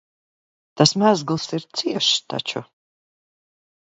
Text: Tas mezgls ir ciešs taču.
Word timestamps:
Tas 0.81 0.93
mezgls 1.01 1.45
ir 1.57 1.67
ciešs 1.81 2.11
taču. 2.35 2.61